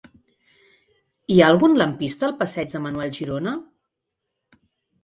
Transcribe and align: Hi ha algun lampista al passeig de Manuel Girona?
Hi 1.33 1.37
ha 1.39 1.49
algun 1.53 1.77
lampista 1.81 2.27
al 2.29 2.35
passeig 2.41 2.75
de 2.77 2.83
Manuel 2.87 3.17
Girona? 3.21 3.57